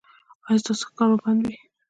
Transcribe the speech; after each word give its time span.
ایا 0.47 0.59
ستاسو 0.61 0.83
ښکار 0.89 1.09
به 1.11 1.17
بند 1.23 1.41
وي؟ 1.47 1.57